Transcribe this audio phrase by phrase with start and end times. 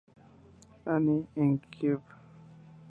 [0.93, 1.99] Anne, en Kew.